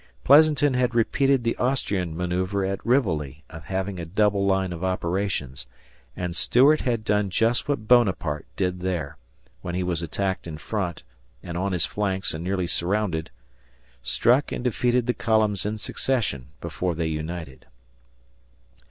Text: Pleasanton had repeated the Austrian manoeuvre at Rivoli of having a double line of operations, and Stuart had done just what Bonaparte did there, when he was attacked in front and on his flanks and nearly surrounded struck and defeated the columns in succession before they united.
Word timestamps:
Pleasanton 0.23 0.73
had 0.73 0.95
repeated 0.95 1.43
the 1.43 1.55
Austrian 1.57 2.17
manoeuvre 2.17 2.67
at 2.67 2.83
Rivoli 2.83 3.43
of 3.51 3.65
having 3.65 3.99
a 3.99 4.03
double 4.05 4.47
line 4.47 4.73
of 4.73 4.83
operations, 4.83 5.67
and 6.17 6.35
Stuart 6.35 6.81
had 6.81 7.03
done 7.03 7.29
just 7.29 7.67
what 7.69 7.87
Bonaparte 7.87 8.47
did 8.55 8.79
there, 8.79 9.17
when 9.61 9.75
he 9.75 9.83
was 9.83 10.01
attacked 10.01 10.47
in 10.47 10.57
front 10.57 11.03
and 11.43 11.55
on 11.55 11.71
his 11.71 11.85
flanks 11.85 12.33
and 12.33 12.43
nearly 12.43 12.65
surrounded 12.65 13.29
struck 14.01 14.51
and 14.51 14.63
defeated 14.63 15.05
the 15.05 15.13
columns 15.13 15.67
in 15.67 15.77
succession 15.77 16.47
before 16.61 16.95
they 16.95 17.05
united. 17.05 17.67